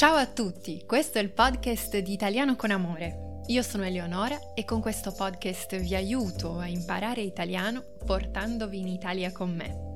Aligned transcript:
Ciao 0.00 0.14
a 0.14 0.24
tutti, 0.24 0.84
questo 0.86 1.18
è 1.18 1.20
il 1.20 1.28
podcast 1.28 1.98
di 1.98 2.14
Italiano 2.14 2.56
con 2.56 2.70
Amore. 2.70 3.42
Io 3.48 3.60
sono 3.60 3.84
Eleonora 3.84 4.54
e 4.54 4.64
con 4.64 4.80
questo 4.80 5.12
podcast 5.12 5.76
vi 5.76 5.94
aiuto 5.94 6.58
a 6.58 6.66
imparare 6.66 7.20
italiano 7.20 7.84
portandovi 8.06 8.78
in 8.78 8.88
Italia 8.88 9.30
con 9.30 9.54
me. 9.54 9.88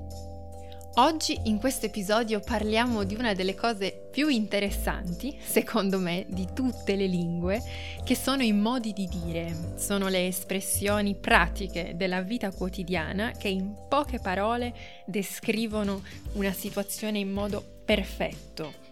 Oggi 0.97 1.41
in 1.45 1.59
questo 1.59 1.87
episodio 1.87 2.41
parliamo 2.41 3.05
di 3.05 3.15
una 3.15 3.33
delle 3.33 3.55
cose 3.55 4.09
più 4.11 4.29
interessanti, 4.29 5.39
secondo 5.43 5.99
me, 5.99 6.27
di 6.29 6.49
tutte 6.53 6.97
le 6.97 7.07
lingue, 7.07 7.63
che 8.05 8.15
sono 8.15 8.43
i 8.43 8.53
modi 8.53 8.93
di 8.93 9.09
dire, 9.09 9.57
sono 9.77 10.09
le 10.09 10.27
espressioni 10.27 11.15
pratiche 11.15 11.95
della 11.97 12.21
vita 12.21 12.51
quotidiana 12.51 13.31
che 13.31 13.49
in 13.49 13.75
poche 13.89 14.19
parole 14.19 14.75
descrivono 15.07 16.03
una 16.35 16.53
situazione 16.53 17.19
in 17.19 17.33
modo 17.33 17.65
perfetto. 17.87 18.84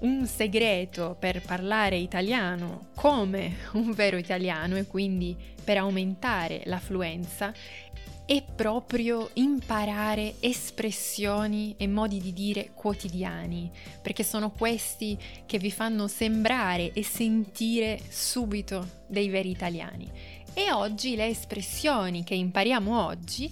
Un 0.00 0.26
segreto 0.26 1.16
per 1.18 1.42
parlare 1.42 1.96
italiano 1.96 2.88
come 2.94 3.56
un 3.72 3.92
vero 3.92 4.16
italiano 4.16 4.76
e 4.76 4.86
quindi 4.86 5.36
per 5.62 5.78
aumentare 5.78 6.62
l'affluenza 6.64 7.52
è 8.28 8.42
proprio 8.42 9.30
imparare 9.34 10.34
espressioni 10.40 11.74
e 11.78 11.86
modi 11.86 12.20
di 12.20 12.34
dire 12.34 12.72
quotidiani, 12.74 13.70
perché 14.02 14.22
sono 14.22 14.50
questi 14.50 15.16
che 15.46 15.56
vi 15.56 15.70
fanno 15.70 16.08
sembrare 16.08 16.92
e 16.92 17.02
sentire 17.02 17.98
subito 18.10 19.04
dei 19.06 19.30
veri 19.30 19.48
italiani. 19.48 20.10
E 20.52 20.70
oggi 20.72 21.16
le 21.16 21.28
espressioni 21.28 22.22
che 22.22 22.34
impariamo 22.34 23.02
oggi 23.02 23.50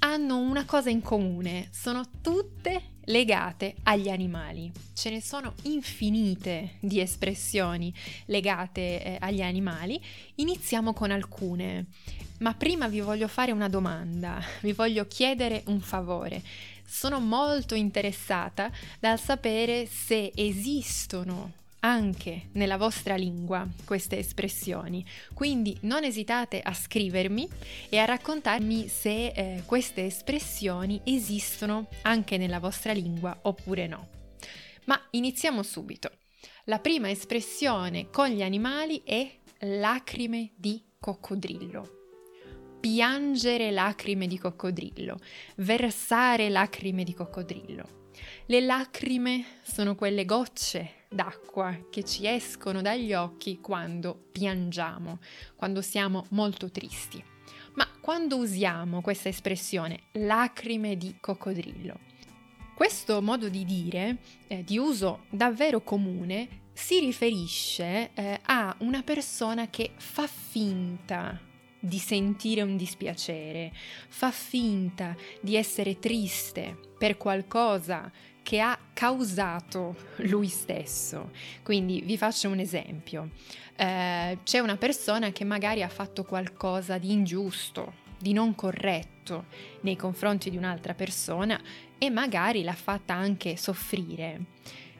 hanno 0.00 0.36
una 0.36 0.66
cosa 0.66 0.90
in 0.90 1.00
comune, 1.00 1.68
sono 1.72 2.04
tutte 2.20 2.96
legate 3.08 3.76
agli 3.84 4.08
animali. 4.08 4.70
Ce 4.94 5.10
ne 5.10 5.20
sono 5.20 5.54
infinite 5.62 6.76
di 6.80 7.00
espressioni 7.00 7.92
legate 8.26 9.02
eh, 9.02 9.16
agli 9.20 9.42
animali. 9.42 10.00
Iniziamo 10.36 10.92
con 10.92 11.10
alcune. 11.10 11.86
Ma 12.38 12.54
prima 12.54 12.88
vi 12.88 13.00
voglio 13.00 13.28
fare 13.28 13.52
una 13.52 13.68
domanda, 13.68 14.40
vi 14.62 14.72
voglio 14.72 15.06
chiedere 15.06 15.62
un 15.66 15.80
favore. 15.80 16.42
Sono 16.86 17.20
molto 17.20 17.74
interessata 17.74 18.70
dal 18.98 19.20
sapere 19.20 19.86
se 19.86 20.32
esistono 20.34 21.52
anche 21.80 22.48
nella 22.52 22.76
vostra 22.76 23.16
lingua 23.16 23.66
queste 23.84 24.18
espressioni. 24.18 25.04
Quindi 25.34 25.76
non 25.82 26.04
esitate 26.04 26.60
a 26.60 26.72
scrivermi 26.72 27.48
e 27.88 27.98
a 27.98 28.04
raccontarmi 28.04 28.88
se 28.88 29.26
eh, 29.28 29.62
queste 29.64 30.06
espressioni 30.06 31.00
esistono 31.04 31.88
anche 32.02 32.36
nella 32.36 32.58
vostra 32.58 32.92
lingua 32.92 33.36
oppure 33.42 33.86
no. 33.86 34.08
Ma 34.84 35.00
iniziamo 35.10 35.62
subito. 35.62 36.10
La 36.64 36.78
prima 36.78 37.10
espressione 37.10 38.10
con 38.10 38.28
gli 38.28 38.42
animali 38.42 39.02
è 39.04 39.30
lacrime 39.60 40.50
di 40.56 40.82
coccodrillo. 40.98 41.96
Piangere 42.80 43.70
lacrime 43.70 44.26
di 44.26 44.38
coccodrillo, 44.38 45.18
versare 45.56 46.48
lacrime 46.48 47.04
di 47.04 47.12
coccodrillo. 47.12 47.96
Le 48.46 48.60
lacrime 48.60 49.44
sono 49.62 49.94
quelle 49.94 50.24
gocce 50.24 50.97
d'acqua 51.08 51.86
che 51.90 52.04
ci 52.04 52.26
escono 52.26 52.82
dagli 52.82 53.12
occhi 53.12 53.60
quando 53.60 54.28
piangiamo, 54.30 55.18
quando 55.56 55.82
siamo 55.82 56.26
molto 56.30 56.70
tristi. 56.70 57.22
Ma 57.74 57.88
quando 58.00 58.36
usiamo 58.36 59.00
questa 59.00 59.28
espressione 59.28 60.04
lacrime 60.12 60.96
di 60.96 61.16
coccodrillo? 61.20 61.98
Questo 62.74 63.20
modo 63.22 63.48
di 63.48 63.64
dire, 63.64 64.18
eh, 64.46 64.62
di 64.62 64.78
uso 64.78 65.24
davvero 65.30 65.80
comune, 65.80 66.66
si 66.72 67.00
riferisce 67.00 68.10
eh, 68.14 68.40
a 68.44 68.74
una 68.80 69.02
persona 69.02 69.68
che 69.68 69.92
fa 69.96 70.28
finta 70.28 71.40
di 71.80 71.98
sentire 71.98 72.62
un 72.62 72.76
dispiacere, 72.76 73.72
fa 74.08 74.30
finta 74.30 75.16
di 75.40 75.56
essere 75.56 75.98
triste 75.98 76.76
per 76.98 77.16
qualcosa 77.16 78.10
che 78.48 78.60
ha 78.60 78.78
causato 78.94 79.94
lui 80.20 80.48
stesso. 80.48 81.32
Quindi 81.62 82.00
vi 82.00 82.16
faccio 82.16 82.48
un 82.48 82.60
esempio. 82.60 83.32
Eh, 83.76 84.38
c'è 84.42 84.58
una 84.60 84.78
persona 84.78 85.32
che 85.32 85.44
magari 85.44 85.82
ha 85.82 85.88
fatto 85.90 86.24
qualcosa 86.24 86.96
di 86.96 87.12
ingiusto, 87.12 87.92
di 88.18 88.32
non 88.32 88.54
corretto 88.54 89.48
nei 89.82 89.96
confronti 89.96 90.48
di 90.48 90.56
un'altra 90.56 90.94
persona 90.94 91.60
e 91.98 92.08
magari 92.08 92.62
l'ha 92.62 92.72
fatta 92.72 93.12
anche 93.12 93.58
soffrire. 93.58 94.46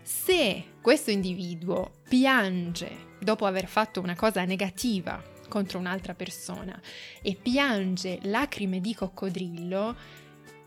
Se 0.02 0.64
questo 0.82 1.10
individuo 1.10 2.00
piange 2.06 3.14
dopo 3.18 3.46
aver 3.46 3.66
fatto 3.66 4.02
una 4.02 4.14
cosa 4.14 4.44
negativa 4.44 5.24
contro 5.48 5.78
un'altra 5.78 6.12
persona 6.12 6.78
e 7.22 7.34
piange 7.34 8.18
lacrime 8.24 8.82
di 8.82 8.94
coccodrillo, 8.94 9.96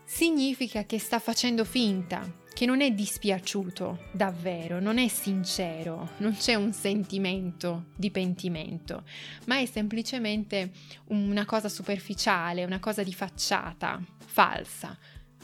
significa 0.04 0.82
che 0.82 0.98
sta 0.98 1.20
facendo 1.20 1.64
finta 1.64 2.40
che 2.52 2.66
non 2.66 2.80
è 2.80 2.90
dispiaciuto 2.90 4.08
davvero, 4.12 4.80
non 4.80 4.98
è 4.98 5.08
sincero, 5.08 6.10
non 6.18 6.36
c'è 6.36 6.54
un 6.54 6.72
sentimento 6.72 7.86
di 7.96 8.10
pentimento, 8.10 9.04
ma 9.46 9.58
è 9.58 9.66
semplicemente 9.66 10.72
una 11.06 11.44
cosa 11.44 11.68
superficiale, 11.68 12.64
una 12.64 12.80
cosa 12.80 13.02
di 13.02 13.12
facciata, 13.12 14.02
falsa. 14.24 14.96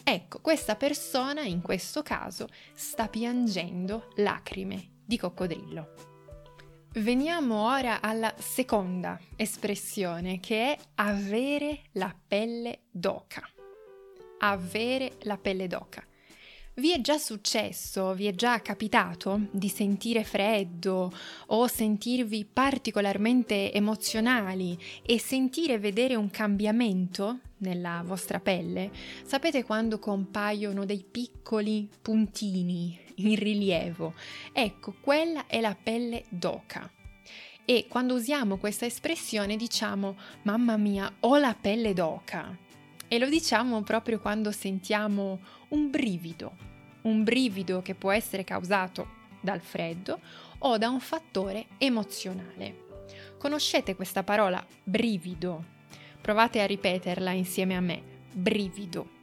Ecco, 0.03 0.41
questa 0.41 0.77
persona 0.77 1.43
in 1.43 1.61
questo 1.61 2.03
caso 2.03 2.49
sta 2.75 3.09
piangendo 3.09 4.13
lacrime 4.17 4.97
di 5.05 5.19
coccodrillo. 5.19 5.95
Veniamo 6.95 7.67
ora 7.67 8.01
alla 8.01 8.35
seconda 8.39 9.21
espressione 9.37 10.41
che 10.41 10.73
è 10.73 10.79
avere 10.95 11.83
la 11.93 12.15
pelle 12.27 12.85
d'oca. 12.91 13.47
Avere 14.39 15.19
la 15.23 15.37
pelle 15.37 15.67
d'oca. 15.67 16.08
Vi 16.79 16.93
è 16.93 17.01
già 17.01 17.19
successo, 17.19 18.15
vi 18.15 18.27
è 18.27 18.35
già 18.37 18.63
capitato 18.63 19.49
di 19.51 19.69
sentire 19.69 20.23
freddo 20.23 21.11
o 21.47 21.67
sentirvi 21.67 22.45
particolarmente 22.45 23.73
emozionali 23.73 24.79
e 25.03 25.19
sentire 25.19 25.81
vedere 25.81 26.15
un 26.15 26.31
cambiamento 26.31 27.41
nella 27.59 28.05
vostra 28.07 28.39
pelle? 28.39 28.93
Sapete 29.25 29.65
quando 29.65 29.99
compaiono 29.99 30.85
dei 30.85 31.03
piccoli 31.03 31.89
puntini 32.01 32.97
in 33.17 33.35
rilievo? 33.35 34.15
Ecco, 34.53 34.95
quella 35.01 35.49
è 35.49 35.61
la 35.61 35.75
pelle 35.75 36.27
d'oca. 36.29 36.89
E 37.65 37.87
quando 37.89 38.15
usiamo 38.15 38.57
questa 38.57 38.87
espressione 38.87 39.57
diciamo 39.57 40.17
mamma 40.43 40.77
mia, 40.77 41.13
ho 41.19 41.39
la 41.39 41.57
pelle 41.61 41.93
d'oca. 41.93 42.57
E 43.09 43.19
lo 43.19 43.29
diciamo 43.29 43.83
proprio 43.83 44.21
quando 44.21 44.53
sentiamo 44.53 45.41
un 45.71 45.91
brivido 45.91 46.68
un 47.09 47.25
brivido 47.25 47.83
che 47.83 47.95
può 47.95 48.13
essere 48.13 48.45
causato 48.45 49.17
dal 49.41 49.61
freddo 49.61 50.21
o 50.59 50.79
da 50.79 50.89
un 50.89 51.01
fattore 51.01 51.67
emozionale. 51.79 52.87
Conoscete 53.39 53.97
questa 53.97 54.23
parola 54.23 54.65
brivido? 54.85 55.77
Provate 56.21 56.61
a 56.61 56.67
ripeterla 56.67 57.31
insieme 57.31 57.77
a 57.77 57.81
me. 57.81 58.03
Brivido. 58.33 59.17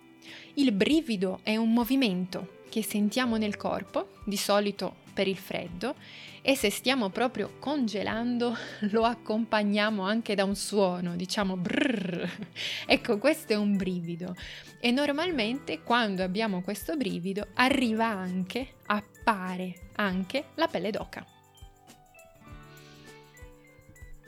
Il 0.56 0.72
brivido 0.72 1.40
è 1.44 1.56
un 1.56 1.72
movimento 1.72 2.63
che 2.69 2.81
sentiamo 2.81 3.38
nel 3.38 3.57
corpo, 3.57 4.09
di 4.25 4.38
solito 4.38 5.03
per 5.16 5.28
il 5.28 5.38
freddo, 5.38 5.96
e 6.42 6.56
se 6.56 6.70
stiamo 6.70 7.09
proprio 7.09 7.58
congelando 7.58 8.56
lo 8.92 9.06
accompagniamo 9.06 10.03
anche 10.03 10.36
da 10.36 10.44
un 10.44 10.56
suono, 10.56 11.16
diciamo 11.16 11.58
brrr. 11.58 12.30
Ecco, 12.86 13.18
questo 13.18 13.54
è 13.54 13.56
un 13.56 13.78
brivido 13.78 14.36
e 14.80 14.92
normalmente 14.92 15.81
quando 15.81 16.22
abbiamo 16.22 16.62
questo 16.62 16.96
brivido 16.96 17.48
arriva 17.56 18.06
anche, 18.06 18.75
appare 18.86 19.90
anche 19.96 20.50
la 20.56 20.68
pelle 20.68 20.92
d'oca. 20.92 21.25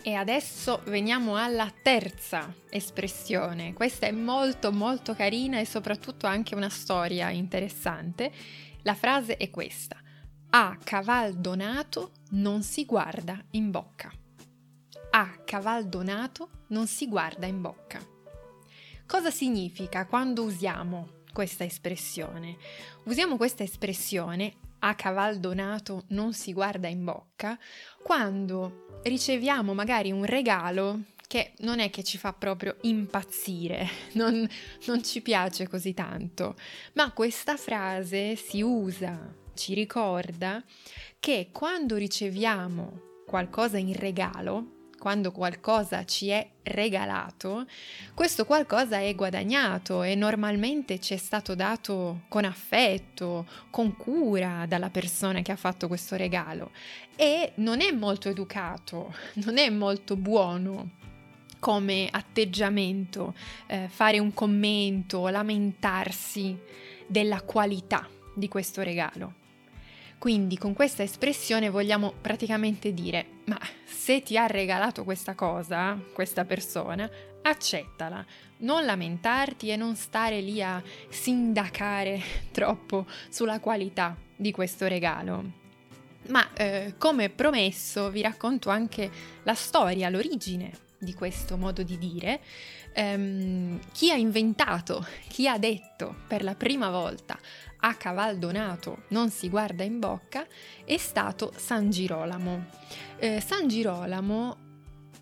E 0.02 0.14
adesso 0.14 0.82
veniamo 0.86 1.36
alla 1.36 1.72
terza 1.84 2.56
espressione. 2.70 3.74
Questa 3.74 4.08
è 4.08 4.12
molto 4.12 4.72
molto 4.72 5.14
carina 5.14 5.60
e 5.60 5.66
soprattutto 5.66 6.28
anche 6.28 6.56
una 6.56 6.70
storia 6.70 7.30
interessante. 7.30 8.32
La 8.84 8.96
frase 8.96 9.36
è 9.36 9.50
questa 9.50 9.98
a 10.50 10.78
caval 10.82 11.34
donato 11.36 12.12
non 12.32 12.64
si 12.64 12.86
guarda 12.86 13.42
in 13.52 13.70
bocca. 13.70 14.12
A 15.12 15.42
caval 15.44 15.88
donato 15.88 16.50
non 16.68 16.88
si 16.88 17.08
guarda 17.08 17.46
in 17.46 17.62
bocca. 17.62 18.00
Cosa 19.06 19.30
significa 19.30 20.06
quando 20.06 20.44
usiamo 20.44 21.24
questa 21.34 21.64
espressione? 21.64 22.58
Usiamo 23.04 23.38
questa 23.38 23.64
espressione 23.64 24.56
a 24.80 24.96
caval 24.96 25.40
donato 25.40 26.04
non 26.10 26.34
si 26.34 26.54
guarda 26.54 26.88
in 26.88 27.04
bocca 27.04 27.58
quando 28.04 29.00
riceviamo 29.04 29.74
magari 29.74 30.12
un 30.12 30.24
regalo 30.24 31.02
che 31.28 31.54
non 31.60 31.80
è 31.80 31.90
che 31.90 32.04
ci 32.04 32.18
fa 32.18 32.32
proprio 32.32 32.78
impazzire, 32.82 33.90
non, 34.14 34.48
non 34.86 35.04
ci 35.04 35.22
piace 35.22 35.68
così 35.68 35.94
tanto, 35.94 36.56
ma 36.94 37.12
questa 37.12 37.58
frase 37.58 38.36
si 38.38 38.62
usa 38.62 39.46
ci 39.58 39.74
ricorda 39.74 40.64
che 41.20 41.50
quando 41.52 41.98
riceviamo 41.98 43.02
qualcosa 43.26 43.78
in 43.78 43.94
regalo, 43.94 44.76
quando 44.98 45.32
qualcosa 45.32 46.06
ci 46.06 46.30
è 46.30 46.48
regalato, 46.64 47.66
questo 48.14 48.46
qualcosa 48.46 49.00
è 49.00 49.14
guadagnato 49.16 50.04
e 50.04 50.16
normalmente 50.16 51.00
ci 51.00 51.14
è 51.14 51.18
stato 51.18 51.56
dato 51.56 52.22
con 52.30 52.46
affetto, 52.46 53.46
con 53.70 53.96
cura 53.98 54.66
dalla 54.68 54.90
persona 54.90 55.42
che 55.42 55.52
ha 55.52 55.58
fatto 55.58 55.88
questo 55.88 56.16
regalo 56.16 56.72
e 57.16 57.52
non 57.56 57.82
è 57.82 57.92
molto 57.92 58.30
educato, 58.30 59.14
non 59.46 59.58
è 59.58 59.70
molto 59.70 60.16
buono 60.16 60.92
come 61.60 62.08
atteggiamento 62.12 63.34
eh, 63.66 63.88
fare 63.90 64.20
un 64.20 64.34
commento, 64.34 65.28
lamentarsi 65.28 66.58
della 67.08 67.42
qualità 67.42 68.08
di 68.36 68.48
questo 68.48 68.82
regalo. 68.82 69.46
Quindi 70.18 70.58
con 70.58 70.74
questa 70.74 71.04
espressione 71.04 71.70
vogliamo 71.70 72.14
praticamente 72.20 72.92
dire, 72.94 73.42
ma 73.46 73.60
se 73.86 74.24
ti 74.24 74.36
ha 74.36 74.48
regalato 74.48 75.04
questa 75.04 75.36
cosa, 75.36 76.00
questa 76.12 76.44
persona, 76.44 77.10
accettala, 77.44 78.26
non 78.58 78.84
lamentarti 78.84 79.70
e 79.70 79.76
non 79.76 79.96
stare 79.96 80.42
lì 80.42 80.62
a 80.62 80.82
sindacare 81.10 82.22
troppo 82.52 83.06
sulla 83.30 83.60
qualità 83.60 84.18
di 84.36 84.52
questo 84.52 84.88
regalo. 84.88 85.66
Ma 86.30 86.52
eh, 86.54 86.96
come 86.98 87.30
promesso 87.30 88.10
vi 88.10 88.22
racconto 88.22 88.70
anche 88.70 89.10
la 89.44 89.54
storia, 89.54 90.10
l'origine 90.10 90.86
di 90.98 91.14
questo 91.14 91.58
modo 91.58 91.84
di 91.84 91.98
dire, 91.98 92.42
ehm, 92.98 93.80
chi 93.92 94.12
ha 94.12 94.16
inventato, 94.16 95.06
chi 95.28 95.48
ha 95.48 95.60
detto 95.60 96.16
per 96.28 96.44
la 96.44 96.56
prima 96.56 96.90
volta 96.90 97.38
a 97.82 97.94
caval 97.94 98.40
donato 98.40 99.04
non 99.10 99.30
si 99.30 99.50
guarda 99.50 99.84
in 99.84 100.00
bocca 100.00 100.46
è 100.84 100.98
stato 100.98 101.54
San 101.56 101.92
Girolamo. 101.92 102.66
Eh, 103.18 103.40
San 103.40 103.68
Girolamo 103.68 104.66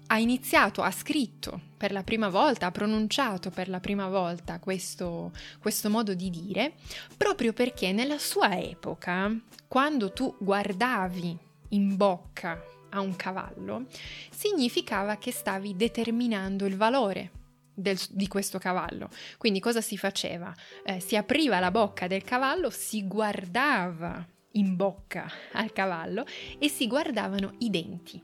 ha 0.08 0.20
iniziato, 0.20 0.84
ha 0.84 0.92
scritto 0.92 1.60
per 1.76 1.92
la 1.92 2.04
prima 2.04 2.30
volta, 2.30 2.68
ha 2.68 2.72
pronunciato 2.72 3.50
per 3.50 3.68
la 3.68 3.82
prima 3.82 4.08
volta 4.08 4.60
questo, 4.60 5.32
questo 5.60 5.90
modo 5.90 6.14
di 6.14 6.30
dire, 6.30 6.76
proprio 7.18 7.52
perché 7.52 7.92
nella 7.92 8.20
sua 8.20 8.58
epoca, 8.58 9.36
quando 9.68 10.14
tu 10.14 10.34
guardavi 10.40 11.38
in 11.70 11.98
bocca 11.98 12.64
a 12.92 13.02
un 13.02 13.18
cavallo, 13.18 13.88
significava 14.30 15.18
che 15.18 15.32
stavi 15.32 15.76
determinando 15.76 16.66
il 16.66 16.78
valore 16.78 17.32
del, 17.76 18.00
di 18.10 18.28
questo 18.28 18.58
cavallo. 18.58 19.10
Quindi 19.38 19.60
cosa 19.60 19.82
si 19.82 19.98
faceva? 19.98 20.54
Eh, 20.84 21.00
si 21.00 21.16
apriva 21.16 21.60
la 21.60 21.72
bocca 21.72 22.08
del 22.08 22.24
cavallo, 22.24 22.70
si 22.70 23.06
guardava 23.06 24.26
in 24.54 24.76
bocca 24.76 25.30
al 25.54 25.72
cavallo 25.72 26.26
e 26.58 26.70
si 26.70 26.88
guardavano 26.88 27.54
i 27.60 27.70
denti. 27.70 28.22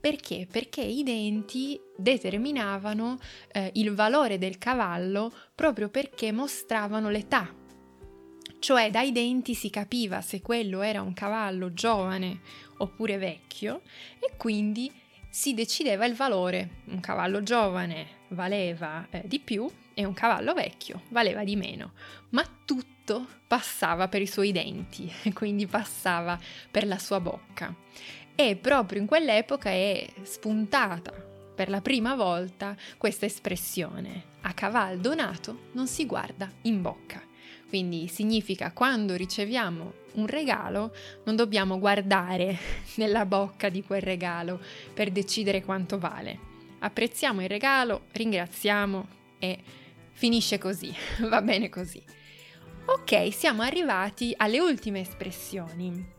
Perché? 0.00 0.46
Perché 0.50 0.80
i 0.80 1.02
denti 1.02 1.78
determinavano 1.94 3.18
eh, 3.52 3.70
il 3.74 3.92
valore 3.92 4.38
del 4.38 4.56
cavallo 4.56 5.30
proprio 5.54 5.90
perché 5.90 6.32
mostravano 6.32 7.10
l'età. 7.10 7.54
Cioè 8.58 8.90
dai 8.90 9.12
denti 9.12 9.54
si 9.54 9.68
capiva 9.68 10.22
se 10.22 10.40
quello 10.40 10.80
era 10.80 11.02
un 11.02 11.12
cavallo 11.12 11.72
giovane 11.72 12.40
oppure 12.78 13.18
vecchio 13.18 13.82
e 14.18 14.36
quindi 14.36 14.90
si 15.30 15.52
decideva 15.52 16.06
il 16.06 16.14
valore. 16.14 16.82
Un 16.86 17.00
cavallo 17.00 17.42
giovane 17.42 18.19
valeva 18.30 19.06
eh, 19.10 19.22
di 19.24 19.38
più 19.38 19.68
e 19.94 20.04
un 20.04 20.14
cavallo 20.14 20.54
vecchio 20.54 21.02
valeva 21.08 21.44
di 21.44 21.56
meno, 21.56 21.92
ma 22.30 22.44
tutto 22.64 23.26
passava 23.46 24.08
per 24.08 24.22
i 24.22 24.26
suoi 24.26 24.52
denti, 24.52 25.10
quindi 25.34 25.66
passava 25.66 26.38
per 26.70 26.86
la 26.86 26.98
sua 26.98 27.20
bocca. 27.20 27.74
E 28.34 28.56
proprio 28.56 29.00
in 29.00 29.06
quell'epoca 29.06 29.70
è 29.70 30.06
spuntata 30.22 31.12
per 31.54 31.68
la 31.68 31.82
prima 31.82 32.14
volta 32.14 32.74
questa 32.96 33.26
espressione, 33.26 34.24
a 34.42 34.54
caval 34.54 34.98
donato 34.98 35.68
non 35.72 35.86
si 35.86 36.06
guarda 36.06 36.50
in 36.62 36.80
bocca. 36.80 37.20
Quindi 37.68 38.08
significa 38.08 38.72
quando 38.72 39.14
riceviamo 39.14 39.92
un 40.14 40.26
regalo 40.26 40.94
non 41.24 41.36
dobbiamo 41.36 41.78
guardare 41.78 42.56
nella 42.96 43.26
bocca 43.26 43.68
di 43.68 43.82
quel 43.84 44.00
regalo 44.00 44.58
per 44.94 45.10
decidere 45.10 45.62
quanto 45.62 45.98
vale. 45.98 46.49
Apprezziamo 46.80 47.42
il 47.42 47.48
regalo, 47.48 48.06
ringraziamo 48.12 49.06
e 49.38 49.58
finisce 50.12 50.58
così, 50.58 50.94
va 51.28 51.40
bene 51.42 51.68
così. 51.68 52.02
Ok, 52.86 53.32
siamo 53.32 53.62
arrivati 53.62 54.34
alle 54.36 54.60
ultime 54.60 55.00
espressioni. 55.00 56.18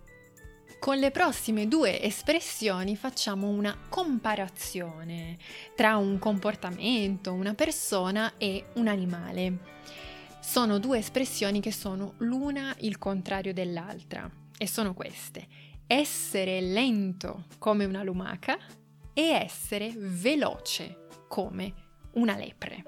Con 0.80 0.98
le 0.98 1.12
prossime 1.12 1.68
due 1.68 2.02
espressioni 2.02 2.96
facciamo 2.96 3.50
una 3.50 3.78
comparazione 3.88 5.38
tra 5.76 5.98
un 5.98 6.18
comportamento, 6.18 7.34
una 7.34 7.54
persona 7.54 8.34
e 8.38 8.66
un 8.74 8.88
animale 8.88 9.70
sono 10.42 10.80
due 10.80 10.98
espressioni 10.98 11.62
che 11.62 11.72
sono 11.72 12.16
l'una 12.18 12.76
il 12.80 12.98
contrario 12.98 13.54
dell'altra 13.54 14.30
e 14.58 14.68
sono 14.68 14.94
queste. 14.94 15.48
Essere 15.86 16.60
lento 16.62 17.46
come 17.60 17.86
una 17.86 18.04
lumaca 18.04 18.58
e 19.14 19.22
essere 19.22 19.94
veloce 19.96 21.08
come 21.28 21.74
una 22.14 22.36
lepre. 22.36 22.84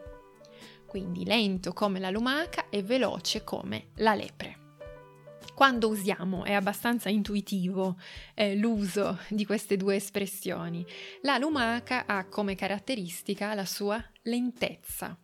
Quindi 0.86 1.26
lento 1.26 1.74
come 1.74 2.00
la 2.00 2.10
lumaca 2.10 2.70
e 2.70 2.84
veloce 2.84 3.44
come 3.44 3.90
la 3.96 4.14
lepre. 4.14 4.60
Quando 5.56 5.88
usiamo 5.88 6.44
è 6.44 6.54
abbastanza 6.54 7.10
intuitivo 7.10 7.98
eh, 8.34 8.56
l'uso 8.56 9.20
di 9.30 9.46
queste 9.46 9.78
due 9.78 9.96
espressioni. 9.96 10.86
La 11.22 11.38
lumaca 11.38 12.06
ha 12.06 12.26
come 12.28 12.56
caratteristica 12.56 13.54
la 13.54 13.66
sua 13.66 14.04
lentezza 14.24 15.18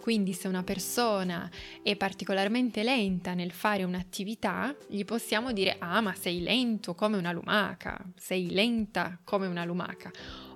quindi 0.00 0.32
se 0.32 0.48
una 0.48 0.62
persona 0.62 1.50
è 1.82 1.96
particolarmente 1.96 2.82
lenta 2.82 3.34
nel 3.34 3.52
fare 3.52 3.84
un'attività, 3.84 4.74
gli 4.88 5.04
possiamo 5.04 5.52
dire 5.52 5.76
ah 5.78 6.00
ma 6.00 6.14
sei 6.14 6.42
lento 6.42 6.94
come 6.94 7.16
una 7.16 7.32
lumaca, 7.32 7.98
sei 8.16 8.50
lenta 8.50 9.18
come 9.24 9.46
una 9.46 9.64
lumaca. 9.64 10.10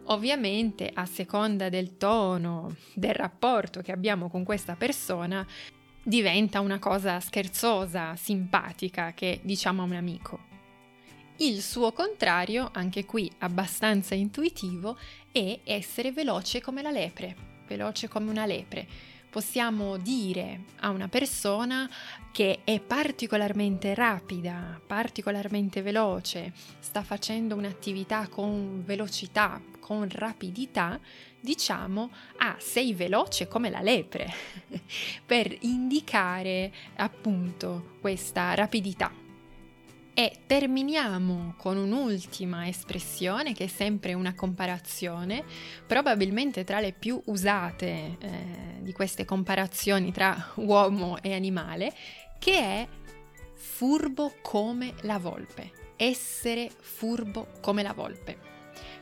Ovviamente 0.07 0.91
a 0.93 1.05
seconda 1.07 1.69
del 1.69 1.97
tono, 1.97 2.77
del 2.95 3.15
rapporto 3.15 3.81
che 3.81 3.93
abbiamo 3.93 4.29
con 4.29 4.45
questa 4.45 4.77
persona, 4.77 5.47
diventa 6.03 6.61
una 6.61 6.79
cosa 6.79 7.19
scherzosa, 7.19 8.15
simpatica 8.15 9.13
che 9.13 9.41
diciamo 9.43 9.83
a 9.83 9.85
un 9.85 9.95
amico. 9.95 10.55
Il 11.39 11.61
suo 11.61 11.93
contrario, 11.93 12.71
anche 12.73 13.05
qui 13.05 13.31
abbastanza 13.39 14.15
intuitivo, 14.15 14.97
è 15.33 15.61
essere 15.65 16.13
veloce 16.13 16.63
come 16.63 16.81
la 16.81 16.91
lepre, 16.91 17.56
veloce 17.67 18.09
come 18.09 18.31
una 18.31 18.47
lepre 18.47 19.15
possiamo 19.37 19.99
dire 19.99 20.61
a 20.81 20.89
una 20.89 21.09
persona 21.09 21.87
che 22.33 22.61
è 22.65 22.81
particolarmente 22.81 23.95
rapida, 23.95 24.81
particolarmente 24.87 25.83
veloce, 25.83 26.55
sta 26.79 27.03
facendo 27.03 27.55
un'attività 27.55 28.29
con 28.29 28.83
velocità, 28.83 29.61
con 29.79 30.09
rapidità, 30.11 30.99
diciamo 31.39 32.11
ah 32.39 32.57
sei 32.59 32.95
veloce 32.95 33.47
come 33.47 33.69
la 33.69 33.83
lepre 33.83 34.33
per 35.27 35.55
indicare 35.61 36.73
appunto 36.97 37.97
questa 38.01 38.55
rapidità. 38.55 39.26
E 40.19 40.45
terminiamo 40.47 41.53
con 41.59 41.77
un'ultima 41.77 42.69
espressione 42.69 43.53
che 43.53 43.65
è 43.65 43.67
sempre 43.67 44.15
una 44.15 44.35
comparazione, 44.35 45.45
probabilmente 45.87 46.65
tra 46.65 46.81
le 46.81 46.95
più 46.95 47.21
usate 47.27 48.17
eh, 48.19 48.79
di 48.81 48.95
queste 48.95 49.27
comparazioni 49.27 50.13
tra 50.13 50.53
uomo 50.55 51.21
e 51.21 51.35
animale, 51.35 51.93
che 52.39 52.59
è 52.59 52.89
furbo 53.53 54.37
come 54.41 54.95
la 55.03 55.19
volpe, 55.19 55.73
essere 55.97 56.71
furbo 56.71 57.49
come 57.61 57.83
la 57.83 57.93
volpe. 57.93 58.39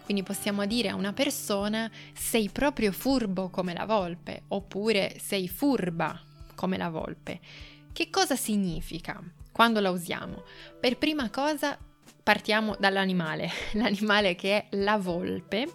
Quindi 0.03 0.25
possiamo 0.25 0.67
dire 0.67 0.89
a 0.89 0.97
una 0.97 1.13
persona 1.13 1.89
sei 2.13 2.51
proprio 2.51 2.91
furbo 2.91 3.51
come 3.51 3.73
la 3.73 3.87
volpe 3.87 4.43
oppure 4.49 5.15
sei 5.21 5.47
furba 5.47 6.21
come 6.57 6.77
la 6.77 6.89
volpe. 6.89 7.39
Che 7.93 8.11
cosa 8.11 8.35
significa? 8.35 9.23
Quando 9.55 9.79
la 9.79 9.91
usiamo? 9.91 10.43
Per 10.81 10.99
prima 10.99 11.31
cosa 11.31 11.79
partiamo 12.25 12.75
dall'animale, 12.77 13.49
l'animale 13.75 14.35
che 14.35 14.57
è 14.57 14.77
la 14.77 14.99
volpe 14.99 15.69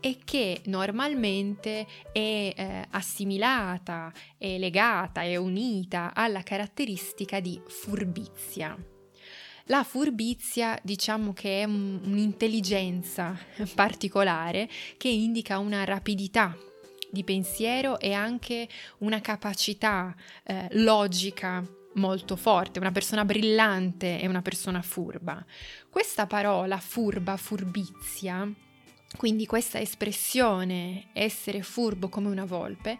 e 0.00 0.18
che 0.24 0.62
normalmente 0.64 1.86
è 2.10 2.52
eh, 2.56 2.86
assimilata, 2.90 4.12
è 4.36 4.58
legata, 4.58 5.22
è 5.22 5.36
unita 5.36 6.12
alla 6.12 6.42
caratteristica 6.42 7.38
di 7.38 7.60
furbizia. 7.64 8.76
La 9.66 9.84
furbizia 9.84 10.76
diciamo 10.82 11.32
che 11.32 11.60
è 11.60 11.64
un, 11.64 12.00
un'intelligenza 12.02 13.38
particolare 13.76 14.68
che 14.96 15.08
indica 15.08 15.58
una 15.58 15.84
rapidità 15.84 16.56
di 17.08 17.22
pensiero 17.22 18.00
e 18.00 18.14
anche 18.14 18.68
una 18.98 19.20
capacità 19.20 20.12
eh, 20.42 20.66
logica 20.72 21.64
molto 21.94 22.36
forte, 22.36 22.78
una 22.78 22.92
persona 22.92 23.24
brillante 23.24 24.20
e 24.20 24.28
una 24.28 24.42
persona 24.42 24.82
furba. 24.82 25.44
Questa 25.88 26.26
parola 26.26 26.78
furba, 26.78 27.36
furbizia, 27.36 28.50
quindi 29.16 29.46
questa 29.46 29.78
espressione 29.78 31.08
essere 31.12 31.62
furbo 31.62 32.08
come 32.08 32.28
una 32.28 32.44
volpe, 32.44 32.98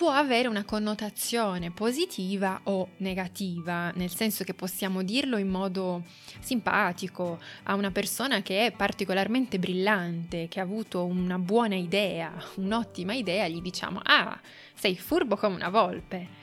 può 0.00 0.12
avere 0.12 0.48
una 0.48 0.64
connotazione 0.64 1.72
positiva 1.72 2.60
o 2.64 2.92
negativa, 2.98 3.90
nel 3.96 4.08
senso 4.08 4.44
che 4.44 4.54
possiamo 4.54 5.02
dirlo 5.02 5.36
in 5.36 5.48
modo 5.48 6.04
simpatico 6.38 7.38
a 7.64 7.74
una 7.74 7.90
persona 7.90 8.40
che 8.40 8.64
è 8.64 8.72
particolarmente 8.72 9.58
brillante, 9.58 10.48
che 10.48 10.58
ha 10.58 10.62
avuto 10.62 11.04
una 11.04 11.38
buona 11.38 11.74
idea, 11.74 12.32
un'ottima 12.54 13.12
idea, 13.12 13.46
gli 13.46 13.60
diciamo 13.60 14.00
ah, 14.02 14.40
sei 14.72 14.96
furbo 14.96 15.36
come 15.36 15.56
una 15.56 15.68
volpe 15.68 16.38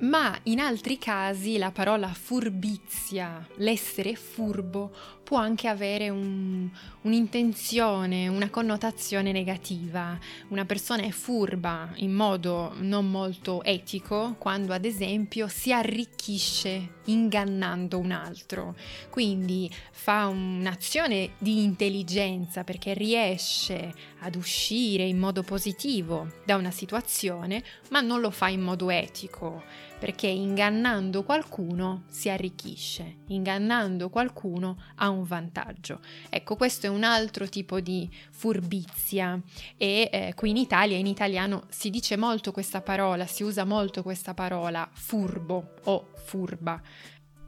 ma 0.00 0.38
in 0.44 0.60
altri 0.60 0.98
casi 0.98 1.58
la 1.58 1.70
parola 1.70 2.08
furbizia, 2.08 3.46
l'essere 3.56 4.14
furbo, 4.14 4.92
può 5.28 5.36
anche 5.36 5.68
avere 5.68 6.08
un, 6.08 6.70
un'intenzione, 7.02 8.28
una 8.28 8.48
connotazione 8.48 9.30
negativa. 9.30 10.18
Una 10.48 10.64
persona 10.64 11.02
è 11.02 11.10
furba 11.10 11.90
in 11.96 12.14
modo 12.14 12.72
non 12.78 13.10
molto 13.10 13.62
etico 13.62 14.36
quando 14.38 14.72
ad 14.72 14.86
esempio 14.86 15.46
si 15.48 15.70
arricchisce 15.70 17.00
ingannando 17.04 17.98
un 17.98 18.10
altro. 18.10 18.74
Quindi 19.10 19.70
fa 19.90 20.28
un'azione 20.28 21.32
di 21.36 21.62
intelligenza 21.62 22.64
perché 22.64 22.94
riesce 22.94 23.92
ad 24.20 24.34
uscire 24.34 25.04
in 25.04 25.18
modo 25.18 25.42
positivo 25.42 26.32
da 26.44 26.56
una 26.56 26.70
situazione, 26.70 27.62
ma 27.90 28.00
non 28.00 28.20
lo 28.20 28.30
fa 28.30 28.48
in 28.48 28.60
modo 28.60 28.90
etico 28.90 29.62
perché 29.98 30.28
ingannando 30.28 31.24
qualcuno 31.24 32.04
si 32.08 32.30
arricchisce, 32.30 33.16
ingannando 33.26 34.08
qualcuno 34.08 34.80
ha 34.96 35.08
un 35.08 35.24
vantaggio. 35.24 36.00
Ecco, 36.30 36.56
questo 36.56 36.86
è 36.86 36.88
un 36.88 37.02
altro 37.02 37.48
tipo 37.48 37.80
di 37.80 38.08
furbizia 38.30 39.40
e 39.76 40.08
eh, 40.10 40.32
qui 40.34 40.50
in 40.50 40.56
Italia, 40.56 40.96
in 40.96 41.06
italiano, 41.06 41.64
si 41.68 41.90
dice 41.90 42.16
molto 42.16 42.52
questa 42.52 42.80
parola, 42.80 43.26
si 43.26 43.42
usa 43.42 43.64
molto 43.64 44.02
questa 44.02 44.34
parola 44.34 44.88
furbo 44.92 45.74
o 45.84 46.10
furba. 46.14 46.80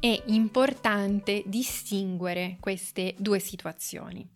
È 0.01 0.23
importante 0.27 1.43
distinguere 1.47 2.57
queste 2.59 3.15
due 3.19 3.39
situazioni. 3.39 4.27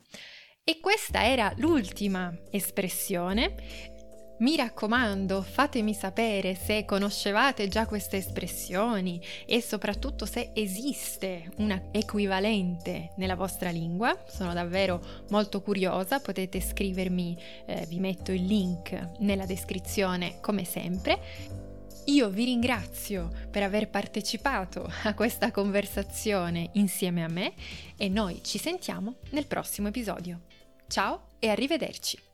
E 0.66 0.80
questa 0.80 1.26
era 1.26 1.52
l'ultima 1.58 2.34
espressione 2.50 3.92
mi 4.38 4.56
raccomando, 4.56 5.42
fatemi 5.42 5.94
sapere 5.94 6.54
se 6.54 6.84
conoscevate 6.84 7.68
già 7.68 7.86
queste 7.86 8.16
espressioni 8.16 9.20
e 9.46 9.60
soprattutto 9.60 10.26
se 10.26 10.50
esiste 10.54 11.50
una 11.58 11.80
equivalente 11.92 13.12
nella 13.16 13.36
vostra 13.36 13.70
lingua. 13.70 14.24
Sono 14.26 14.52
davvero 14.52 15.00
molto 15.28 15.60
curiosa, 15.60 16.18
potete 16.18 16.60
scrivermi, 16.60 17.38
eh, 17.66 17.86
vi 17.86 18.00
metto 18.00 18.32
il 18.32 18.44
link 18.44 19.18
nella 19.18 19.46
descrizione 19.46 20.40
come 20.40 20.64
sempre. 20.64 21.20
Io 22.06 22.28
vi 22.28 22.44
ringrazio 22.44 23.30
per 23.50 23.62
aver 23.62 23.88
partecipato 23.88 24.90
a 25.04 25.14
questa 25.14 25.50
conversazione 25.52 26.70
insieme 26.72 27.22
a 27.22 27.28
me 27.28 27.52
e 27.96 28.08
noi 28.08 28.42
ci 28.42 28.58
sentiamo 28.58 29.14
nel 29.30 29.46
prossimo 29.46 29.88
episodio. 29.88 30.40
Ciao 30.86 31.28
e 31.38 31.48
arrivederci! 31.50 32.33